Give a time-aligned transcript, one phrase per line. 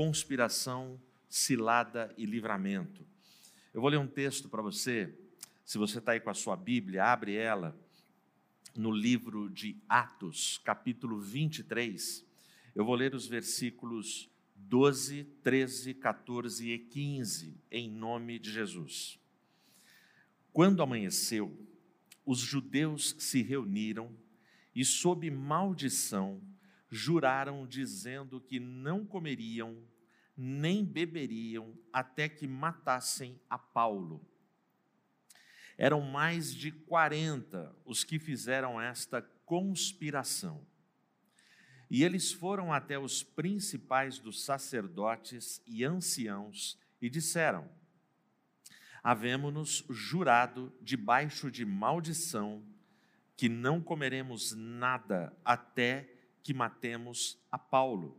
[0.00, 3.06] conspiração, cilada e livramento.
[3.74, 5.14] Eu vou ler um texto para você.
[5.62, 7.78] Se você está aí com a sua Bíblia, abre ela
[8.74, 12.24] no livro de Atos, capítulo 23.
[12.74, 14.26] Eu vou ler os versículos
[14.56, 19.18] 12, 13, 14 e 15, em nome de Jesus.
[20.50, 21.54] Quando amanheceu,
[22.24, 24.10] os judeus se reuniram
[24.74, 26.40] e, sob maldição,
[26.90, 29.89] juraram, dizendo que não comeriam
[30.42, 34.26] nem beberiam até que matassem a Paulo.
[35.76, 40.66] Eram mais de 40 os que fizeram esta conspiração.
[41.90, 47.68] E eles foram até os principais dos sacerdotes e anciãos e disseram:
[49.02, 52.64] Havemos-nos jurado debaixo de maldição
[53.36, 58.16] que não comeremos nada até que matemos a Paulo.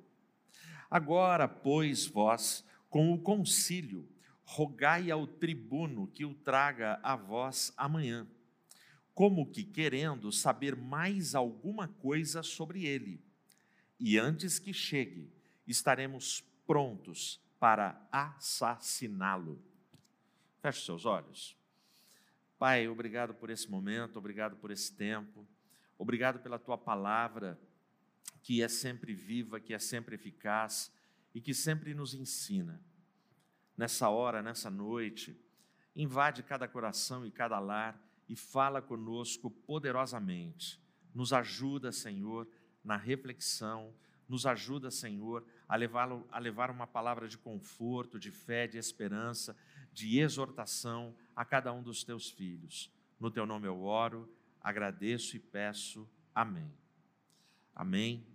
[0.92, 4.06] Agora, pois, vós, com o concílio,
[4.44, 8.28] rogai ao tribuno que o traga a vós amanhã,
[9.14, 13.23] como que querendo saber mais alguma coisa sobre ele.
[13.97, 15.31] E antes que chegue,
[15.66, 19.64] estaremos prontos para assassiná-lo.
[20.62, 21.56] Feche seus olhos.
[22.59, 25.47] Pai, obrigado por esse momento, obrigado por esse tempo,
[25.97, 27.58] obrigado pela tua palavra
[28.42, 30.92] que é sempre viva, que é sempre eficaz
[31.34, 32.81] e que sempre nos ensina.
[33.78, 35.39] Nessa hora, nessa noite,
[35.95, 40.81] invade cada coração e cada lar e fala conosco poderosamente.
[41.14, 42.47] Nos ajuda, Senhor,
[42.84, 43.94] na reflexão,
[44.28, 49.56] nos ajuda, Senhor, a levar, a levar uma palavra de conforto, de fé, de esperança,
[49.92, 52.89] de exortação a cada um dos teus filhos.
[53.19, 56.09] No teu nome eu oro, agradeço e peço.
[56.34, 56.72] Amém.
[57.75, 58.31] Amém.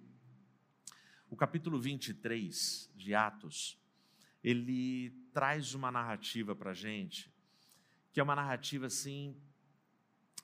[1.29, 3.77] O capítulo 23 de Atos,
[4.45, 7.29] ele traz uma narrativa para a gente,
[8.13, 9.37] que é uma narrativa assim,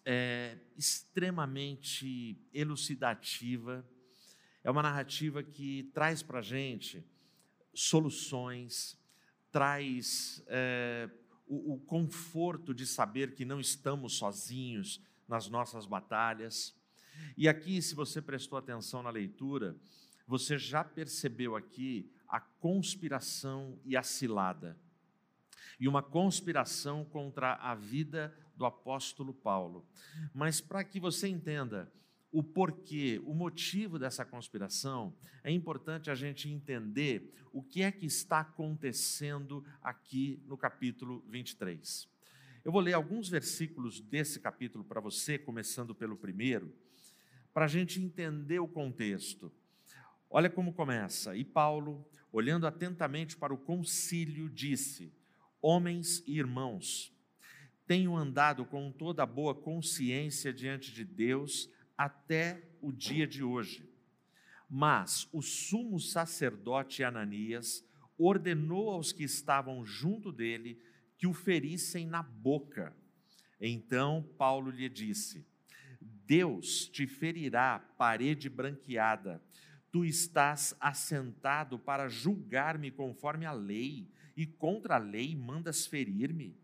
[0.04, 3.88] é, extremamente elucidativa,
[4.64, 7.04] é uma narrativa que traz para a gente
[7.72, 8.98] soluções,
[9.52, 11.08] traz é,
[11.46, 16.74] o, o conforto de saber que não estamos sozinhos nas nossas batalhas.
[17.36, 19.76] E aqui, se você prestou atenção na leitura,
[20.32, 24.78] você já percebeu aqui a conspiração e a cilada.
[25.78, 29.86] E uma conspiração contra a vida do apóstolo Paulo.
[30.32, 31.92] Mas para que você entenda
[32.30, 38.06] o porquê, o motivo dessa conspiração, é importante a gente entender o que é que
[38.06, 42.08] está acontecendo aqui no capítulo 23.
[42.64, 46.74] Eu vou ler alguns versículos desse capítulo para você, começando pelo primeiro,
[47.52, 49.52] para a gente entender o contexto.
[50.34, 51.36] Olha como começa.
[51.36, 55.12] E Paulo, olhando atentamente para o concílio, disse:
[55.60, 57.12] Homens e irmãos,
[57.86, 63.86] tenho andado com toda a boa consciência diante de Deus até o dia de hoje.
[64.70, 67.84] Mas o sumo sacerdote Ananias
[68.16, 70.80] ordenou aos que estavam junto dele
[71.18, 72.96] que o ferissem na boca.
[73.60, 75.46] Então Paulo lhe disse:
[76.00, 79.42] Deus te ferirá parede branqueada
[79.92, 86.56] Tu estás assentado para julgar-me conforme a lei, e contra a lei mandas ferir-me?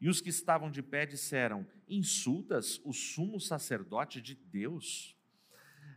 [0.00, 5.16] E os que estavam de pé disseram: Insultas o sumo sacerdote de Deus?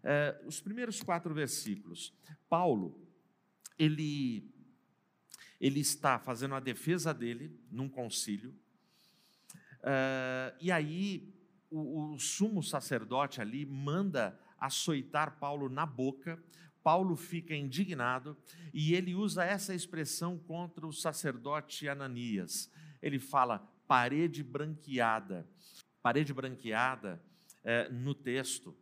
[0.03, 2.13] É, os primeiros quatro versículos.
[2.47, 2.97] Paulo,
[3.78, 4.50] ele,
[5.59, 8.56] ele está fazendo a defesa dele num concílio,
[9.81, 11.34] é, e aí
[11.69, 16.42] o, o sumo sacerdote ali manda açoitar Paulo na boca.
[16.84, 18.38] Paulo fica indignado
[18.74, 22.72] e ele usa essa expressão contra o sacerdote Ananias.
[23.02, 25.47] Ele fala parede branqueada.
[26.02, 27.22] Parede branqueada
[27.64, 28.76] é, no texto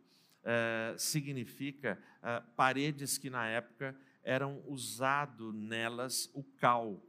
[0.44, 7.02] é, significa é, paredes que na época eram usado nelas o cal,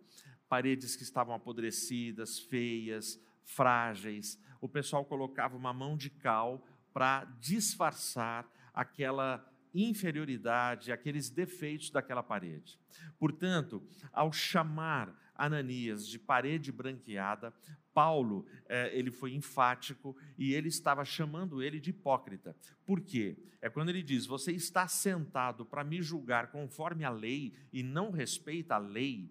[0.48, 4.39] paredes que estavam apodrecidas, feias, frágeis.
[4.62, 12.79] O pessoal colocava uma mão de cal para disfarçar aquela inferioridade, aqueles defeitos daquela parede.
[13.19, 13.83] Portanto,
[14.13, 17.53] ao chamar Ananias de parede branqueada,
[17.93, 22.55] Paulo eh, ele foi enfático e ele estava chamando ele de hipócrita.
[22.85, 23.37] Por quê?
[23.61, 28.11] É quando ele diz: Você está sentado para me julgar conforme a lei e não
[28.11, 29.29] respeita a lei.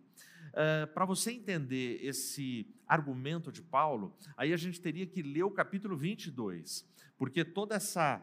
[0.49, 5.51] Uh, para você entender esse argumento de Paulo, aí a gente teria que ler o
[5.51, 6.87] capítulo 22,
[7.17, 8.23] porque toda essa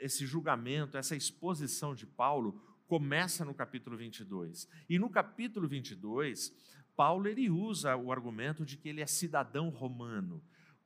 [0.00, 4.68] esse julgamento, essa exposição de Paulo começa no capítulo 22.
[4.88, 6.54] E no capítulo 22,
[6.94, 10.42] Paulo ele usa o argumento de que ele é cidadão romano.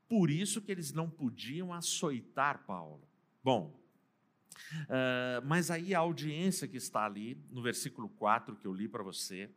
[0.08, 3.06] Por isso que eles não podiam açoitar Paulo.
[3.42, 3.78] Bom,
[4.84, 9.02] uh, mas aí a audiência que está ali, no versículo 4 que eu li para
[9.02, 9.50] você,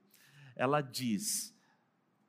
[0.55, 1.55] ela diz: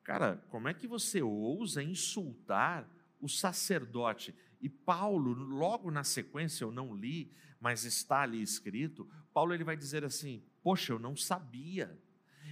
[0.04, 2.88] Cara, como é que você ousa insultar
[3.20, 4.34] o sacerdote?
[4.60, 9.76] E Paulo, logo na sequência, eu não li, mas está ali escrito, Paulo ele vai
[9.76, 11.98] dizer assim: Poxa, eu não sabia,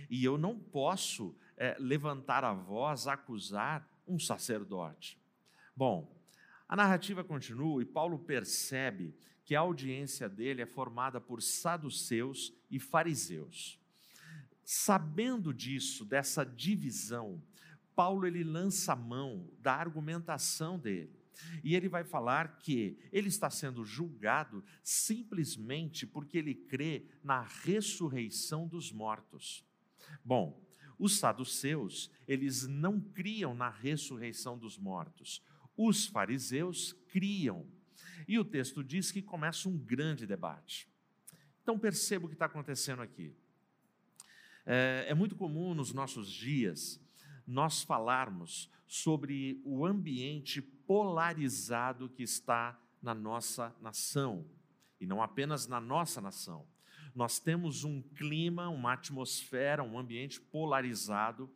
[0.08, 5.20] e eu não posso é, levantar a voz, acusar um sacerdote.
[5.76, 6.16] Bom,
[6.69, 9.14] a narrativa continua e Paulo percebe
[9.44, 13.78] que a audiência dele é formada por saduceus e fariseus.
[14.62, 17.43] Sabendo disso, dessa divisão,
[17.96, 21.18] Paulo ele lança a mão da argumentação dele.
[21.62, 28.67] E ele vai falar que ele está sendo julgado simplesmente porque ele crê na ressurreição
[28.67, 29.64] dos mortos.
[30.25, 30.62] Bom,
[30.99, 35.43] os saduceus, eles não criam na ressurreição dos mortos.
[35.76, 37.67] Os fariseus criam.
[38.26, 40.88] E o texto diz que começa um grande debate.
[41.62, 43.34] Então perceba o que está acontecendo aqui.
[44.67, 47.00] É, é muito comum nos nossos dias
[47.48, 54.46] nós falarmos sobre o ambiente polarizado que está na nossa nação,
[55.00, 56.66] e não apenas na nossa nação.
[57.14, 61.50] Nós temos um clima, uma atmosfera, um ambiente polarizado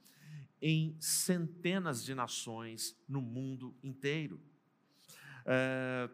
[0.63, 4.41] em centenas de nações no mundo inteiro.
[5.45, 6.09] É,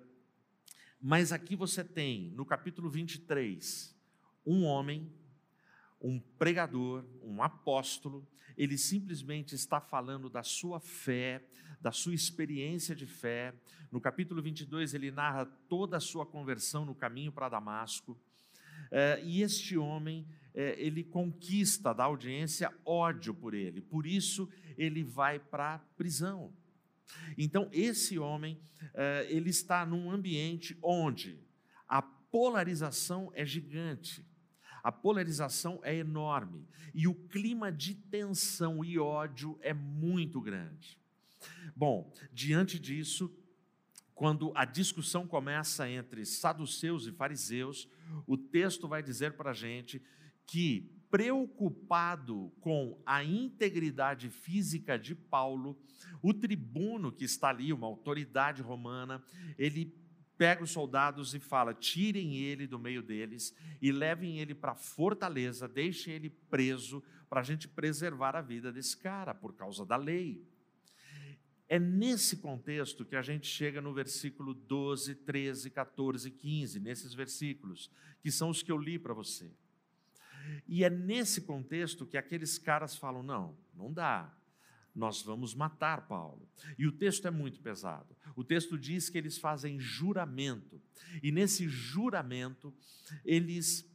[1.01, 3.97] mas aqui você tem, no capítulo 23,
[4.45, 5.13] um homem,
[6.01, 11.45] um pregador, um apóstolo, ele simplesmente está falando da sua fé,
[11.81, 13.55] da sua experiência de fé.
[13.91, 18.19] No capítulo 22, ele narra toda a sua conversão no caminho para Damasco.
[18.91, 25.03] É, e este homem, é, ele conquista da audiência ódio por ele, por isso ele
[25.05, 26.53] vai para a prisão.
[27.37, 28.61] Então, esse homem,
[28.95, 31.39] é, ele está num ambiente onde
[31.87, 34.25] a polarização é gigante,
[34.89, 40.99] a polarização é enorme e o clima de tensão e ódio é muito grande.
[41.77, 43.31] Bom, diante disso,
[44.15, 47.87] quando a discussão começa entre saduceus e fariseus,
[48.27, 50.03] o texto vai dizer para a gente
[50.47, 55.79] que, preocupado com a integridade física de Paulo,
[56.23, 59.23] o tribuno que está ali, uma autoridade romana,
[59.59, 59.95] ele
[60.39, 64.77] pega os soldados e fala: tirem ele do meio deles e levem ele para a
[64.77, 69.97] fortaleza, deixem ele preso, para a gente preservar a vida desse cara, por causa da
[69.97, 70.43] lei.
[71.69, 77.91] É nesse contexto que a gente chega no versículo 12, 13, 14, 15, nesses versículos,
[78.23, 79.51] que são os que eu li para você.
[80.67, 84.35] E é nesse contexto que aqueles caras falam: não, não dá,
[84.99, 86.47] nós vamos matar Paulo.
[86.77, 88.17] E o texto é muito pesado.
[88.35, 90.81] O texto diz que eles fazem juramento,
[91.23, 92.75] e nesse juramento,
[93.25, 93.89] eles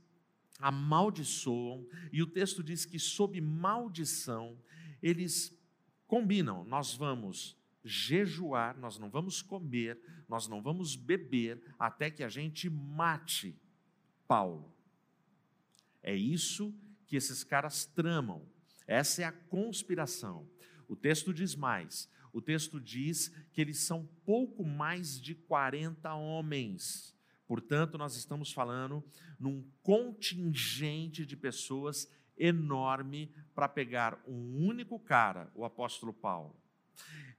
[0.59, 4.57] amaldiçoam, e o texto diz que, sob maldição,
[5.01, 5.53] eles
[6.07, 12.29] combinam: nós vamos jejuar, nós não vamos comer, nós não vamos beber até que a
[12.29, 13.59] gente mate
[14.25, 14.73] Paulo.
[16.01, 16.73] É isso
[17.05, 18.47] que esses caras tramam.
[18.87, 20.47] Essa é a conspiração.
[20.93, 22.07] O texto diz mais.
[22.31, 27.17] O texto diz que eles são pouco mais de 40 homens.
[27.47, 29.03] Portanto, nós estamos falando
[29.39, 32.07] num contingente de pessoas
[32.37, 36.55] enorme para pegar um único cara, o apóstolo Paulo.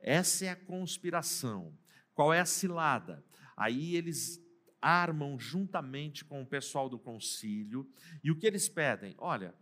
[0.01, 1.79] Essa é a conspiração.
[2.13, 3.25] Qual é a cilada?
[3.57, 4.43] Aí eles
[4.83, 7.89] armam juntamente com o pessoal do concílio,
[8.23, 9.15] e o que eles pedem?
[9.17, 9.55] Olha,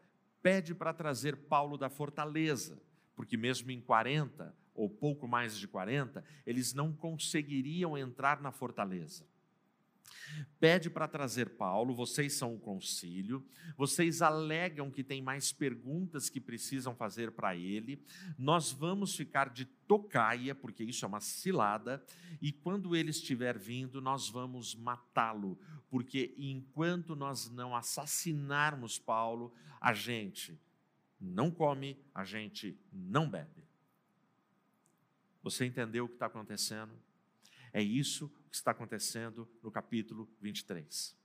[0.42, 2.82] pede para trazer Paulo da fortaleza,
[3.14, 9.26] porque mesmo em 40, ou pouco mais de 40, eles não conseguiriam entrar na fortaleza.
[10.58, 13.44] Pede para trazer Paulo, vocês são o concílio,
[13.76, 18.02] vocês alegam que tem mais perguntas que precisam fazer para ele,
[18.38, 22.02] nós vamos ficar de tocaia, porque isso é uma cilada,
[22.40, 25.58] e quando ele estiver vindo, nós vamos matá-lo,
[25.90, 30.58] porque enquanto nós não assassinarmos Paulo, a gente
[31.22, 33.62] não come, a gente não bebe.
[35.42, 36.92] Você entendeu o que está acontecendo?
[37.72, 41.16] É isso que está acontecendo no capítulo 23.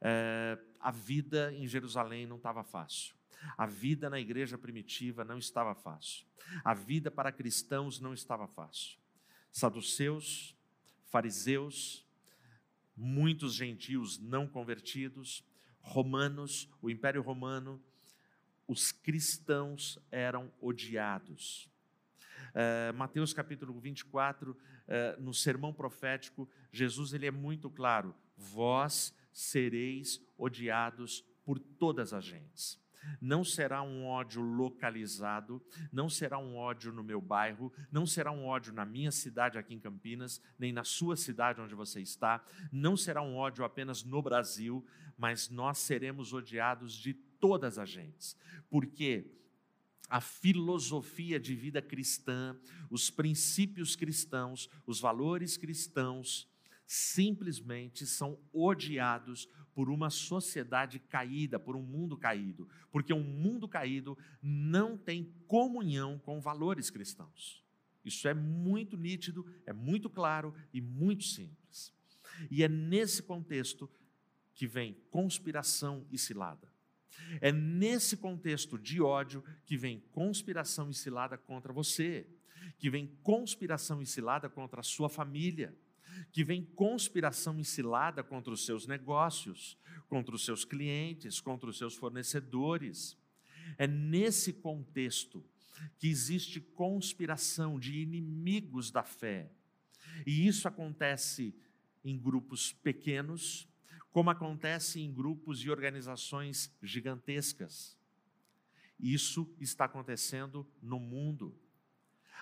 [0.00, 3.14] É, a vida em Jerusalém não estava fácil.
[3.56, 6.26] A vida na igreja primitiva não estava fácil.
[6.64, 8.98] A vida para cristãos não estava fácil.
[9.52, 10.56] Saduceus,
[11.04, 12.06] fariseus,
[12.96, 15.44] muitos gentios não convertidos,
[15.80, 17.82] romanos, o Império Romano,
[18.66, 21.70] os cristãos eram odiados.
[22.50, 24.56] Uh, Mateus capítulo 24, uh,
[25.20, 32.80] no sermão profético, Jesus ele é muito claro: vós sereis odiados por todas as gentes.
[33.20, 38.44] Não será um ódio localizado, não será um ódio no meu bairro, não será um
[38.46, 42.96] ódio na minha cidade aqui em Campinas, nem na sua cidade onde você está, não
[42.96, 44.84] será um ódio apenas no Brasil,
[45.16, 47.14] mas nós seremos odiados de
[47.46, 48.36] todas as gentes.
[48.68, 49.24] Porque
[50.08, 52.56] a filosofia de vida cristã,
[52.90, 56.48] os princípios cristãos, os valores cristãos,
[56.86, 64.18] simplesmente são odiados por uma sociedade caída, por um mundo caído, porque um mundo caído
[64.42, 67.64] não tem comunhão com valores cristãos.
[68.04, 71.92] Isso é muito nítido, é muito claro e muito simples.
[72.50, 73.88] E é nesse contexto
[74.54, 76.75] que vem conspiração e cilada.
[77.40, 82.26] É nesse contexto de ódio que vem conspiração e cilada contra você,
[82.78, 85.74] que vem conspiração e cilada contra a sua família
[86.32, 89.76] que vem conspiração encilada contra os seus negócios,
[90.08, 93.16] contra os seus clientes, contra os seus fornecedores.
[93.78, 95.44] É nesse contexto
[95.98, 99.50] que existe conspiração de inimigos da fé.
[100.26, 101.54] E isso acontece
[102.04, 103.68] em grupos pequenos,
[104.16, 107.98] como acontece em grupos e organizações gigantescas.
[108.98, 111.54] Isso está acontecendo no mundo.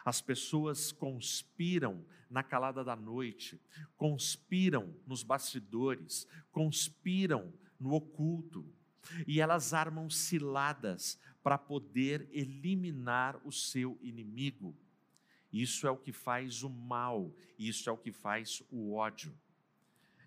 [0.04, 3.60] As pessoas conspiram na calada da noite,
[3.96, 8.72] conspiram nos bastidores, conspiram no oculto,
[9.26, 14.76] e elas armam ciladas para poder eliminar o seu inimigo.
[15.52, 19.36] Isso é o que faz o mal, isso é o que faz o ódio.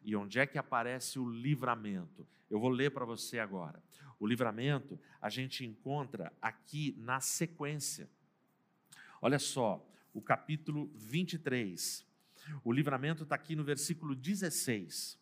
[0.07, 2.25] E onde é que aparece o livramento?
[2.49, 3.83] Eu vou ler para você agora.
[4.17, 8.09] O livramento a gente encontra aqui na sequência.
[9.21, 12.07] Olha só, o capítulo 23.
[12.63, 15.19] O livramento está aqui no versículo 16.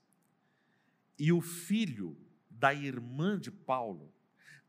[1.18, 2.16] E o filho
[2.48, 4.14] da irmã de Paulo,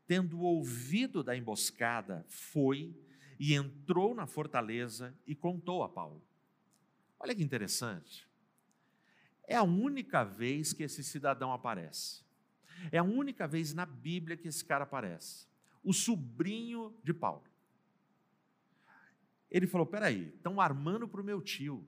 [0.07, 2.91] tendo ouvido da emboscada, foi
[3.39, 6.23] e entrou na fortaleza e contou a Paulo.
[7.19, 8.27] Olha que interessante.
[9.47, 12.21] É a única vez que esse cidadão aparece.
[12.91, 15.47] É a única vez na Bíblia que esse cara aparece.
[15.81, 17.43] O sobrinho de Paulo.
[19.49, 21.87] Ele falou: peraí, estão armando para o meu tio.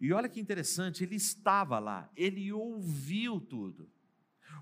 [0.00, 3.88] E olha que interessante, ele estava lá, ele ouviu tudo.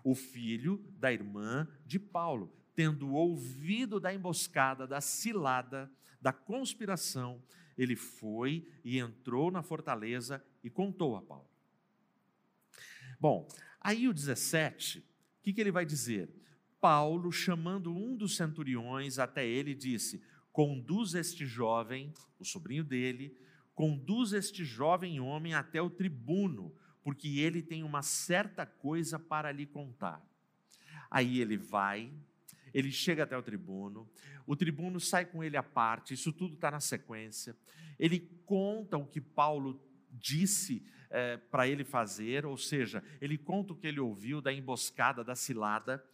[0.05, 5.91] O filho da irmã de Paulo, tendo ouvido da emboscada, da cilada,
[6.21, 7.43] da conspiração,
[7.77, 11.49] ele foi e entrou na fortaleza e contou a Paulo.
[13.19, 13.49] Bom,
[13.81, 15.03] aí o 17, o
[15.43, 16.29] que, que ele vai dizer?
[16.81, 23.37] Paulo, chamando um dos centuriões até ele, disse: conduz este jovem, o sobrinho dele,
[23.75, 29.67] conduz este jovem homem até o tribuno, porque ele tem uma certa coisa para lhe
[29.67, 30.25] contar.
[31.11, 32.13] Aí ele vai,
[32.73, 34.09] ele chega até o tribuno,
[34.47, 37.57] o tribuno sai com ele à parte, isso tudo está na sequência.
[37.99, 39.81] Ele conta o que Paulo
[40.21, 45.23] disse é, para ele fazer, ou seja, ele conta o que ele ouviu da emboscada,
[45.23, 46.05] da cilada.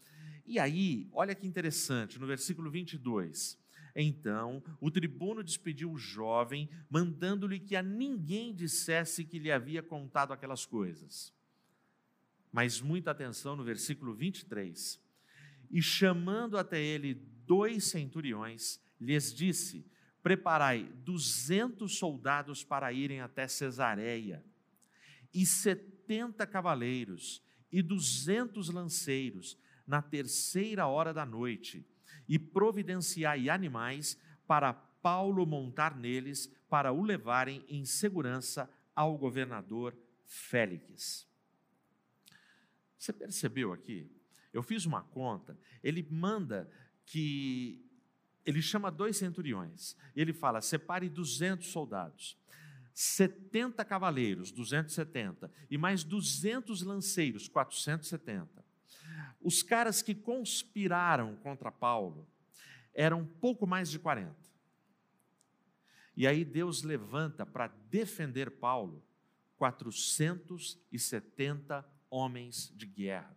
[0.46, 3.58] E aí, olha que interessante, no versículo 22,
[3.94, 10.32] então o tribuno despediu o jovem, mandando-lhe que a ninguém dissesse que lhe havia contado
[10.32, 11.32] aquelas coisas.
[12.50, 15.00] Mas muita atenção no versículo 23.
[15.70, 17.14] E chamando até ele
[17.46, 19.86] dois centuriões, lhes disse:
[20.22, 24.44] Preparai duzentos soldados para irem até Cesareia,
[25.34, 31.84] e setenta cavaleiros, e duzentos lanceiros, na terceira hora da noite
[32.28, 41.28] e providenciai animais para Paulo montar neles, para o levarem em segurança ao governador Félix.
[42.96, 44.10] Você percebeu aqui?
[44.52, 46.70] Eu fiz uma conta, ele manda
[47.04, 47.84] que
[48.44, 52.36] ele chama dois centuriões, e ele fala: separe 200 soldados,
[52.94, 58.62] 70 cavaleiros, 270, e mais 200 lanceiros, 470.
[59.40, 62.28] Os caras que conspiraram contra Paulo
[62.94, 64.34] eram pouco mais de 40.
[66.16, 69.02] E aí Deus levanta para defender Paulo
[69.56, 73.34] 470 homens de guerra.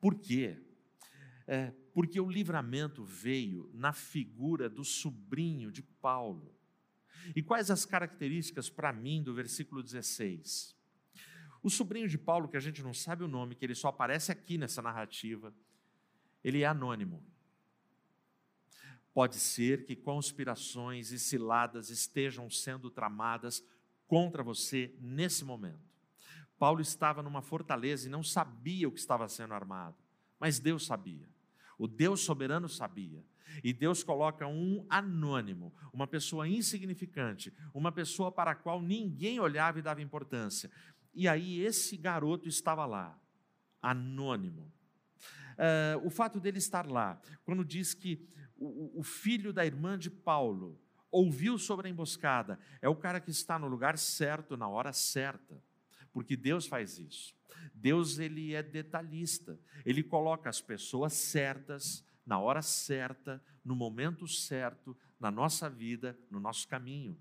[0.00, 0.56] Por quê?
[1.46, 6.54] É, porque o livramento veio na figura do sobrinho de Paulo.
[7.34, 10.76] E quais as características para mim do versículo 16?
[11.62, 14.32] O sobrinho de Paulo, que a gente não sabe o nome, que ele só aparece
[14.32, 15.54] aqui nessa narrativa,
[16.42, 17.22] ele é anônimo.
[19.12, 23.62] Pode ser que conspirações e ciladas estejam sendo tramadas
[24.06, 25.90] contra você nesse momento.
[26.58, 29.96] Paulo estava numa fortaleza e não sabia o que estava sendo armado,
[30.38, 31.28] mas Deus sabia.
[31.80, 33.24] O Deus soberano sabia.
[33.64, 39.78] E Deus coloca um anônimo, uma pessoa insignificante, uma pessoa para a qual ninguém olhava
[39.78, 40.70] e dava importância.
[41.14, 43.18] E aí esse garoto estava lá,
[43.80, 44.70] anônimo.
[45.52, 50.10] Uh, o fato dele estar lá, quando diz que o, o filho da irmã de
[50.10, 50.78] Paulo
[51.10, 55.64] ouviu sobre a emboscada, é o cara que está no lugar certo, na hora certa,
[56.12, 57.39] porque Deus faz isso.
[57.74, 59.58] Deus ele é detalhista.
[59.84, 66.38] Ele coloca as pessoas certas na hora certa, no momento certo, na nossa vida, no
[66.38, 67.18] nosso caminho.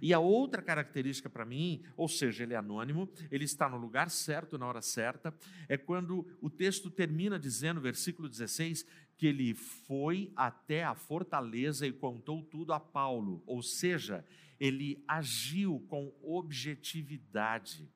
[0.00, 4.10] E a outra característica para mim, ou seja, ele é anônimo, ele está no lugar
[4.10, 5.34] certo, na hora certa,
[5.68, 8.84] é quando o texto termina dizendo, versículo 16,
[9.16, 14.24] que ele foi até a fortaleza e contou tudo a Paulo, ou seja,
[14.58, 17.88] ele agiu com objetividade.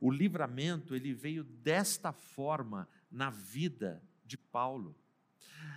[0.00, 4.96] O livramento, ele veio desta forma na vida de Paulo.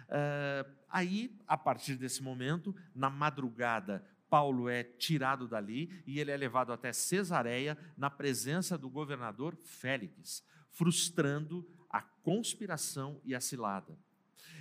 [0.07, 6.37] Uh, aí, a partir desse momento, na madrugada, Paulo é tirado dali e ele é
[6.37, 13.97] levado até Cesareia, na presença do governador Félix, frustrando a conspiração e a cilada.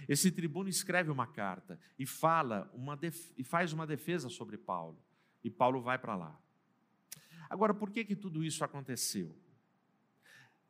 [0.08, 2.98] Esse tribuno escreve uma carta e fala uma
[3.36, 5.02] e faz uma defesa sobre Paulo.
[5.42, 6.38] E Paulo vai para lá.
[7.52, 9.36] Agora, por que que tudo isso aconteceu?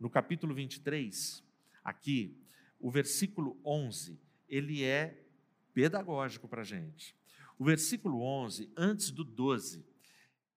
[0.00, 1.40] No capítulo 23,
[1.84, 2.36] aqui,
[2.76, 5.24] o versículo 11, ele é
[5.72, 7.14] pedagógico para a gente.
[7.56, 9.86] O versículo 11, antes do 12,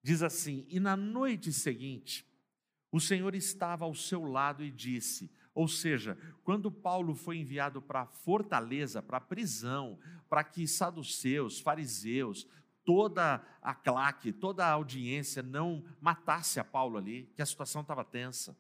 [0.02, 2.26] diz assim: E na noite seguinte,
[2.92, 8.02] o Senhor estava ao seu lado e disse, ou seja, quando Paulo foi enviado para
[8.02, 12.48] a fortaleza, para a prisão, para que saduceus, fariseus,
[12.86, 18.06] toda a claque, toda a audiência não matasse a Paulo ali, que a situação estava
[18.06, 18.58] tensa.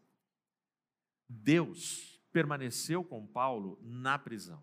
[1.29, 4.61] Deus permaneceu com Paulo na prisão.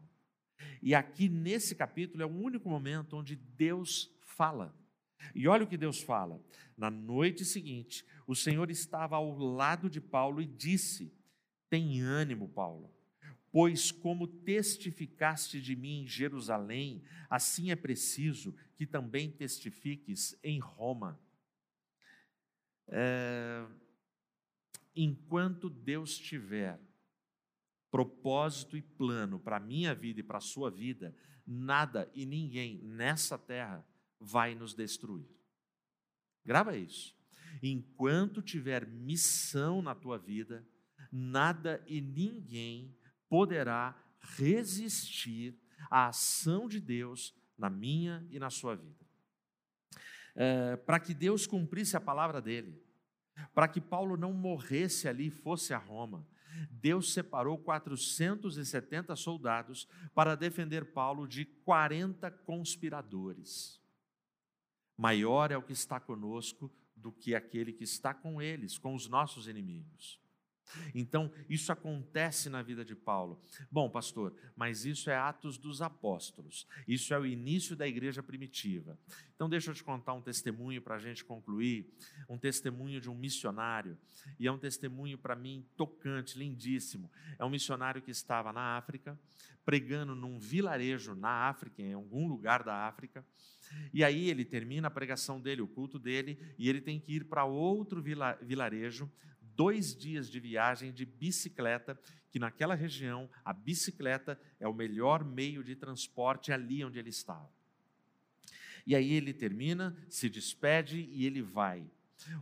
[0.83, 4.77] E aqui nesse capítulo é o único momento onde Deus fala.
[5.35, 6.41] E olha o que Deus fala.
[6.77, 11.15] Na noite seguinte, o Senhor estava ao lado de Paulo e disse:
[11.71, 12.93] Tem ânimo, Paulo,
[13.53, 21.21] pois como testificaste de mim em Jerusalém, assim é preciso que também testifiques em Roma.
[22.89, 23.67] É,
[24.97, 26.81] enquanto Deus tiver
[27.91, 31.15] propósito e plano para a minha vida e para a sua vida,
[31.47, 33.87] nada e ninguém nessa terra
[34.19, 35.29] vai nos destruir.
[36.43, 37.15] Grava isso.
[37.63, 40.67] Enquanto tiver missão na tua vida,
[41.11, 42.97] nada e ninguém
[43.33, 45.59] poderá resistir
[45.91, 49.07] à ação de Deus na minha e na sua vida.
[50.35, 52.79] É, para que Deus cumprisse a palavra dele,
[53.55, 56.29] para que Paulo não morresse ali e fosse a Roma,
[56.71, 63.81] Deus separou 470 soldados para defender Paulo de 40 conspiradores.
[64.95, 69.09] Maior é o que está conosco do que aquele que está com eles, com os
[69.09, 70.22] nossos inimigos.
[70.95, 73.41] Então, isso acontece na vida de Paulo.
[73.71, 76.67] Bom, pastor, mas isso é Atos dos Apóstolos.
[76.87, 78.99] Isso é o início da igreja primitiva.
[79.35, 81.93] Então, deixa eu te contar um testemunho para a gente concluir.
[82.29, 83.99] Um testemunho de um missionário.
[84.39, 87.11] E é um testemunho para mim tocante, lindíssimo.
[87.39, 89.19] É um missionário que estava na África,
[89.65, 93.25] pregando num vilarejo na África, em algum lugar da África.
[93.93, 97.25] E aí ele termina a pregação dele, o culto dele, e ele tem que ir
[97.25, 99.11] para outro vilarejo
[99.63, 101.97] dois dias de viagem de bicicleta,
[102.33, 107.49] que naquela região a bicicleta é o melhor meio de transporte ali onde ele estava.
[108.85, 111.89] E aí ele termina, se despede e ele vai.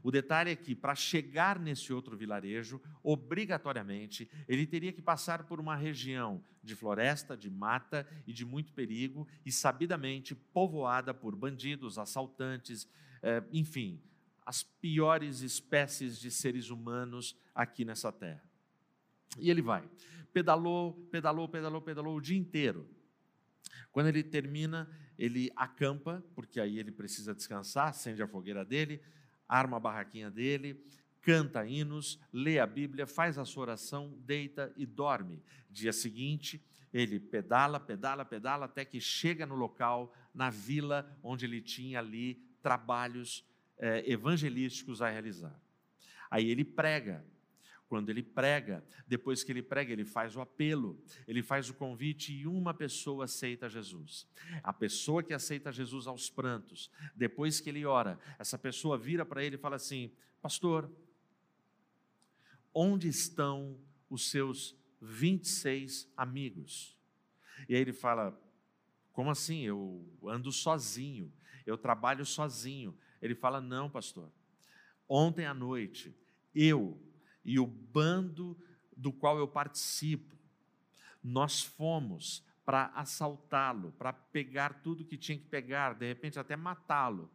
[0.02, 5.61] O detalhe é que, para chegar nesse outro vilarejo, obrigatoriamente, ele teria que passar por
[5.61, 11.98] uma região de floresta, de mata e de muito perigo, e sabidamente povoada por bandidos,
[11.98, 12.88] assaltantes,
[13.22, 14.00] eh, enfim,
[14.44, 18.42] as piores espécies de seres humanos aqui nessa terra.
[19.38, 19.88] E ele vai.
[20.33, 22.88] Pedalou, pedalou, pedalou, pedalou o dia inteiro.
[23.92, 29.03] Quando ele termina, ele acampa, porque aí ele precisa descansar, acende a fogueira dele,
[29.48, 30.83] arma a barraquinha dele,
[31.20, 35.42] canta hinos, lê a Bíblia, faz a sua oração, deita e dorme.
[35.68, 41.61] Dia seguinte, ele pedala, pedala, pedala, até que chega no local, na vila onde ele
[41.61, 43.44] tinha ali trabalhos
[43.80, 45.58] é, evangelísticos a realizar.
[46.30, 47.24] Aí ele prega.
[47.88, 52.32] Quando ele prega, depois que ele prega, ele faz o apelo, ele faz o convite
[52.32, 54.28] e uma pessoa aceita Jesus.
[54.62, 59.42] A pessoa que aceita Jesus aos prantos, depois que ele ora, essa pessoa vira para
[59.42, 60.88] ele e fala assim: Pastor,
[62.72, 63.76] onde estão
[64.08, 66.96] os seus 26 amigos?
[67.68, 68.40] E aí ele fala:
[69.12, 69.62] Como assim?
[69.62, 71.32] Eu ando sozinho,
[71.66, 72.96] eu trabalho sozinho.
[73.20, 74.30] Ele fala: Não, pastor.
[75.09, 76.14] Ontem à noite,
[76.54, 77.00] eu
[77.44, 78.56] e o bando
[78.96, 80.37] do qual eu participo,
[81.22, 87.30] nós fomos para assaltá-lo, para pegar tudo que tinha que pegar, de repente até matá-lo.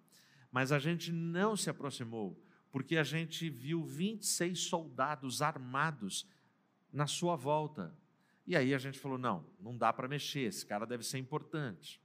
[0.52, 6.26] Mas a gente não se aproximou, porque a gente viu 26 soldados armados
[6.94, 7.94] na sua volta.
[8.48, 12.02] E aí a gente falou: não, não dá para mexer, esse cara deve ser importante.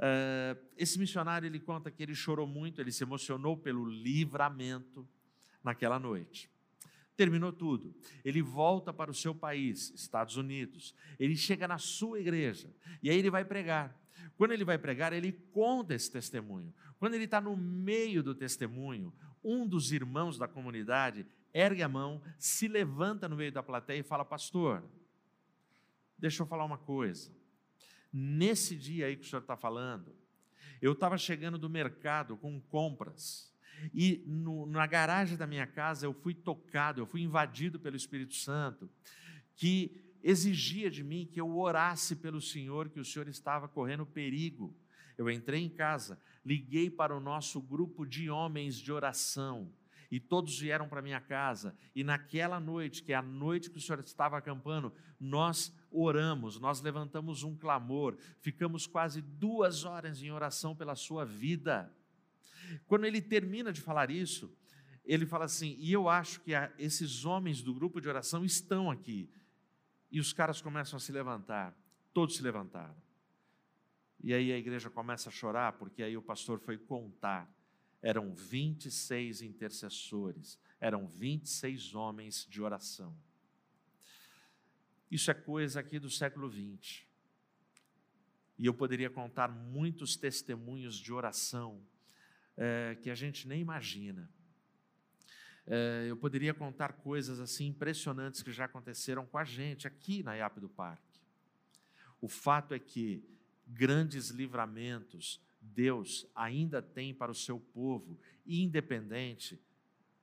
[0.00, 5.06] Uh, esse missionário ele conta que ele chorou muito, ele se emocionou pelo livramento
[5.62, 6.50] naquela noite.
[7.14, 7.94] Terminou tudo.
[8.24, 10.94] Ele volta para o seu país, Estados Unidos.
[11.18, 13.94] Ele chega na sua igreja e aí ele vai pregar.
[14.38, 16.72] Quando ele vai pregar, ele conta esse testemunho.
[16.98, 19.12] Quando ele está no meio do testemunho,
[19.44, 24.02] um dos irmãos da comunidade ergue a mão, se levanta no meio da plateia e
[24.02, 24.82] fala: Pastor,
[26.16, 27.30] deixa eu falar uma coisa.
[28.12, 30.14] Nesse dia aí que o senhor está falando,
[30.80, 33.50] eu estava chegando do mercado com compras
[33.94, 38.34] e no, na garagem da minha casa eu fui tocado, eu fui invadido pelo Espírito
[38.34, 38.90] Santo,
[39.54, 44.74] que exigia de mim que eu orasse pelo Senhor, que o Senhor estava correndo perigo.
[45.16, 49.72] Eu entrei em casa, liguei para o nosso grupo de homens de oração,
[50.10, 53.80] e todos vieram para minha casa, e naquela noite, que é a noite que o
[53.80, 60.74] Senhor estava acampando, nós oramos, nós levantamos um clamor, ficamos quase duas horas em oração
[60.74, 61.92] pela sua vida.
[62.86, 64.54] Quando ele termina de falar isso,
[65.04, 69.28] ele fala assim: e eu acho que esses homens do grupo de oração estão aqui.
[70.10, 71.74] E os caras começam a se levantar,
[72.12, 72.96] todos se levantaram.
[74.22, 77.48] E aí a igreja começa a chorar, porque aí o pastor foi contar.
[78.02, 83.14] Eram 26 intercessores, eram 26 homens de oração.
[85.10, 87.08] Isso é coisa aqui do século 20.
[88.58, 91.82] E eu poderia contar muitos testemunhos de oração
[92.56, 94.30] é, que a gente nem imagina.
[95.66, 100.36] É, eu poderia contar coisas assim impressionantes que já aconteceram com a gente aqui na
[100.36, 101.20] IAP do Parque.
[102.20, 103.24] O fato é que
[103.66, 109.60] grandes livramentos Deus ainda tem para o seu povo, independente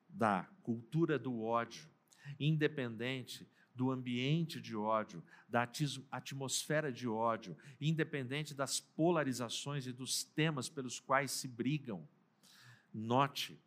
[0.08, 1.90] da cultura do ódio,
[2.40, 5.70] independente do ambiente de ódio, da
[6.12, 12.06] atmosfera de ódio, independente das polarizações e dos temas pelos quais se brigam.
[12.92, 13.58] Note,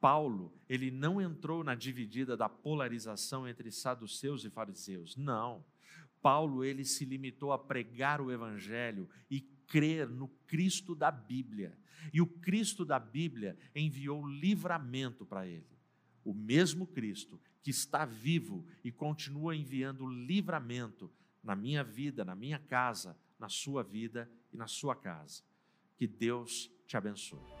[0.00, 5.16] Paulo, ele não entrou na dividida da polarização entre saduceus e fariseus.
[5.16, 5.64] Não.
[6.22, 11.76] Paulo, ele se limitou a pregar o evangelho e crer no Cristo da Bíblia.
[12.12, 15.66] E o Cristo da Bíblia enviou livramento para ele.
[16.24, 21.10] O mesmo Cristo que está vivo e continua enviando livramento
[21.42, 25.42] na minha vida, na minha casa, na sua vida e na sua casa.
[25.96, 27.55] Que Deus te abençoe.